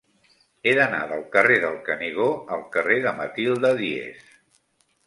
He 0.63 0.71
d'anar 0.79 1.01
del 1.11 1.21
carrer 1.35 1.59
del 1.65 1.77
Canigó 1.91 2.27
al 2.57 2.65
carrer 2.79 2.99
de 3.07 3.17
Matilde 3.21 3.77
Díez. 3.85 4.35